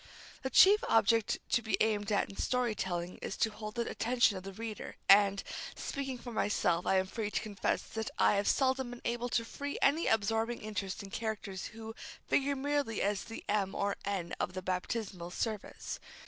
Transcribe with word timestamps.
The 0.41 0.49
chief 0.49 0.83
object 0.89 1.37
to 1.51 1.61
be 1.61 1.77
aimed 1.79 2.11
at 2.11 2.27
in 2.27 2.35
story 2.35 2.73
telling 2.73 3.19
is 3.19 3.37
to 3.37 3.51
hold 3.51 3.75
the 3.75 3.87
attention 3.87 4.35
of 4.35 4.41
the 4.41 4.51
reader, 4.51 4.95
and, 5.07 5.43
speaking 5.75 6.17
for 6.17 6.31
myself, 6.31 6.87
I 6.87 6.95
am 6.95 7.05
free 7.05 7.29
to 7.29 7.39
confess 7.39 7.83
that 7.83 8.09
I 8.17 8.33
have 8.33 8.47
seldom 8.47 8.89
been 8.89 9.01
able 9.05 9.29
to 9.29 9.45
feel 9.45 9.77
any 9.79 10.07
absorbing 10.07 10.59
interest 10.61 11.03
in 11.03 11.11
characters 11.11 11.65
who 11.67 11.93
figure 12.27 12.55
merely 12.55 12.99
as 13.03 13.25
the 13.25 13.43
M. 13.47 13.75
or 13.75 13.95
N. 14.03 14.33
of 14.39 14.53
the 14.53 14.63
baptismal 14.63 15.29
service. 15.29 15.99